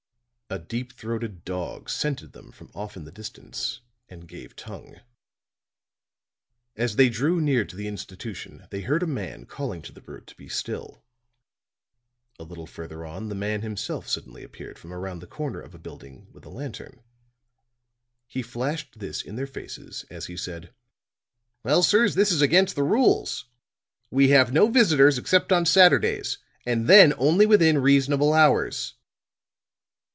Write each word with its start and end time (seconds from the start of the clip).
A 0.53 0.59
deep 0.59 0.91
throated 0.91 1.45
dog 1.45 1.89
scented 1.89 2.33
them 2.33 2.51
from 2.51 2.71
off 2.75 2.97
in 2.97 3.05
the 3.05 3.11
distance 3.13 3.79
and 4.09 4.27
gave 4.27 4.53
tongue. 4.53 4.97
As 6.75 6.97
they 6.97 7.07
drew 7.07 7.39
near 7.39 7.63
to 7.63 7.73
the 7.77 7.87
institution 7.87 8.67
they 8.69 8.81
heard 8.81 9.01
a 9.01 9.07
man 9.07 9.45
calling 9.45 9.81
to 9.83 9.93
the 9.93 10.01
brute 10.01 10.27
to 10.27 10.35
be 10.35 10.49
still. 10.49 11.05
A 12.37 12.43
little 12.43 12.67
further 12.67 13.05
on 13.05 13.29
the 13.29 13.33
man 13.35 13.61
himself 13.61 14.09
suddenly 14.09 14.43
appeared 14.43 14.77
from 14.77 14.91
around 14.91 15.19
the 15.19 15.25
corner 15.25 15.61
of 15.61 15.73
a 15.73 15.79
building 15.79 16.27
with 16.33 16.43
a 16.43 16.49
lantern; 16.49 17.01
he 18.27 18.41
flashed 18.41 18.99
this 18.99 19.21
in 19.21 19.37
their 19.37 19.47
faces 19.47 20.03
as 20.09 20.25
he 20.25 20.35
said: 20.35 20.73
"Well, 21.63 21.81
sirs, 21.81 22.13
this 22.13 22.29
is 22.29 22.41
against 22.41 22.75
the 22.75 22.83
rules. 22.83 23.45
We 24.09 24.31
have 24.31 24.51
no 24.51 24.67
visitors 24.67 25.17
except 25.17 25.53
on 25.53 25.65
Saturdays; 25.65 26.39
and 26.65 26.87
then 26.89 27.13
only 27.17 27.45
within 27.45 27.77
reasonable 27.77 28.33
hours." 28.33 28.95